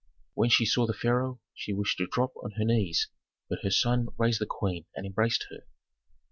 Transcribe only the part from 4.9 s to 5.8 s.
and embraced her.